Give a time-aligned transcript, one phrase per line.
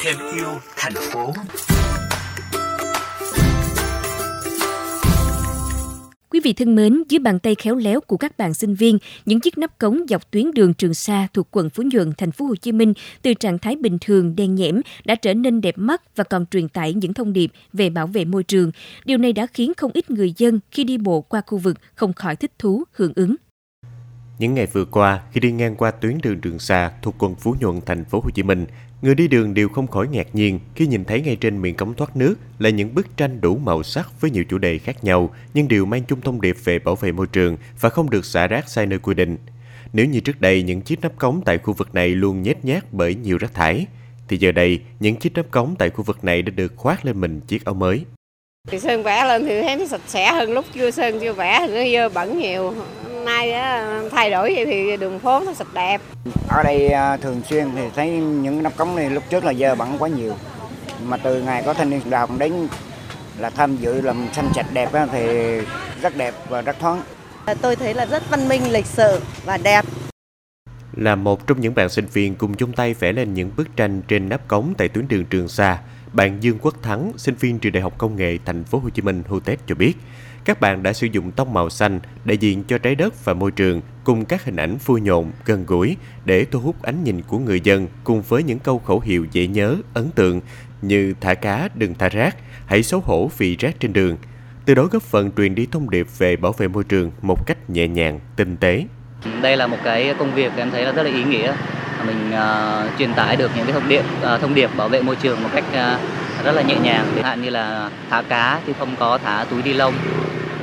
[0.00, 1.32] thêm yêu thành phố
[6.30, 9.40] Quý vị thân mến, dưới bàn tay khéo léo của các bạn sinh viên, những
[9.40, 12.56] chiếc nắp cống dọc tuyến đường Trường Sa thuộc quận Phú Nhuận, thành phố Hồ
[12.56, 12.92] Chí Minh
[13.22, 16.68] từ trạng thái bình thường đen nhẽm đã trở nên đẹp mắt và còn truyền
[16.68, 18.70] tải những thông điệp về bảo vệ môi trường.
[19.04, 22.12] Điều này đã khiến không ít người dân khi đi bộ qua khu vực không
[22.12, 23.36] khỏi thích thú hưởng ứng.
[24.38, 27.56] Những ngày vừa qua, khi đi ngang qua tuyến đường Trường Sa thuộc quận Phú
[27.60, 28.66] Nhuận, thành phố Hồ Chí Minh,
[29.02, 31.94] người đi đường đều không khỏi ngạc nhiên khi nhìn thấy ngay trên miệng cống
[31.94, 35.30] thoát nước là những bức tranh đủ màu sắc với nhiều chủ đề khác nhau,
[35.54, 38.46] nhưng đều mang chung thông điệp về bảo vệ môi trường và không được xả
[38.46, 39.36] rác sai nơi quy định.
[39.92, 42.92] Nếu như trước đây những chiếc nắp cống tại khu vực này luôn nhét nhát
[42.92, 43.86] bởi nhiều rác thải,
[44.28, 47.20] thì giờ đây những chiếc nắp cống tại khu vực này đã được khoác lên
[47.20, 48.04] mình chiếc áo mới.
[48.70, 51.66] Thì sơn vẽ lên thì thấy nó sạch sẽ hơn lúc chưa sơn chưa vẽ
[51.66, 52.74] thì nó dơ bẩn nhiều.
[53.24, 53.52] Nay
[54.10, 56.00] thay đổi vậy thì đường phố nó sạch đẹp.
[56.48, 59.74] Ở đây à, thường xuyên thì thấy những nắp cống này lúc trước là dơ
[59.74, 60.34] bẩn quá nhiều.
[61.02, 62.68] Mà từ ngày có thanh niên đoàn đến
[63.38, 65.26] là tham dự làm xanh sạch đẹp thì
[66.02, 67.02] rất đẹp và rất thoáng.
[67.62, 69.84] Tôi thấy là rất văn minh lịch sự và đẹp.
[70.96, 74.02] Là một trong những bạn sinh viên cùng chung tay vẽ lên những bức tranh
[74.08, 75.78] trên nắp cống tại tuyến đường Trường Sa,
[76.14, 79.02] bạn Dương Quốc Thắng, sinh viên trường Đại học Công nghệ Thành phố Hồ Chí
[79.02, 79.96] Minh HUTET cho biết,
[80.44, 83.50] các bạn đã sử dụng tông màu xanh đại diện cho trái đất và môi
[83.50, 87.38] trường cùng các hình ảnh vui nhộn, gần gũi để thu hút ánh nhìn của
[87.38, 90.40] người dân cùng với những câu khẩu hiệu dễ nhớ, ấn tượng
[90.82, 94.16] như thả cá đừng thả rác, hãy xấu hổ vì rác trên đường.
[94.64, 97.70] Từ đó góp phần truyền đi thông điệp về bảo vệ môi trường một cách
[97.70, 98.84] nhẹ nhàng, tinh tế.
[99.42, 101.56] Đây là một cái công việc em thấy là rất là ý nghĩa.
[102.06, 105.16] Mình uh, truyền tải được những cái thông điệp uh, thông điệp bảo vệ môi
[105.16, 107.06] trường một cách uh, rất là nhẹ nhàng.
[107.14, 109.94] Chẳng hạn như là thả cá thì không có thả túi ni lông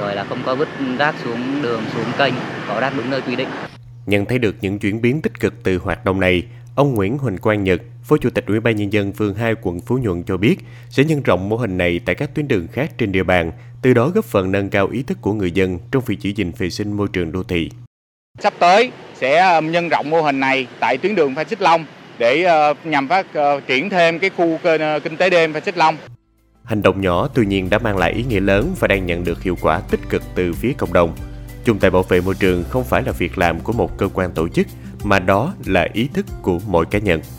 [0.00, 2.34] rồi là không có vứt rác xuống đường xuống kênh
[2.68, 3.48] có rác đúng nơi quy định
[4.06, 6.42] nhận thấy được những chuyển biến tích cực từ hoạt động này
[6.74, 9.80] ông Nguyễn Huỳnh Quang Nhật Phó Chủ tịch Ủy ban Nhân dân phường 2 quận
[9.80, 10.56] Phú Nhuận cho biết
[10.90, 13.94] sẽ nhân rộng mô hình này tại các tuyến đường khác trên địa bàn, từ
[13.94, 16.70] đó góp phần nâng cao ý thức của người dân trong việc giữ gìn vệ
[16.70, 17.70] sinh môi trường đô thị.
[18.38, 21.84] Sắp tới sẽ um, nhân rộng mô hình này tại tuyến đường Phan Xích Long
[22.18, 25.78] để ờ, nhằm phát ờ, triển thêm cái khu ờ, kinh tế đêm Phan Xích
[25.78, 25.96] Long.
[26.64, 29.42] Hành động nhỏ tuy nhiên đã mang lại ý nghĩa lớn và đang nhận được
[29.42, 31.16] hiệu quả tích cực từ phía cộng đồng.
[31.64, 34.32] Chung tay bảo vệ môi trường không phải là việc làm của một cơ quan
[34.32, 34.66] tổ chức,
[35.04, 37.20] mà đó là ý thức của mỗi cá nhân.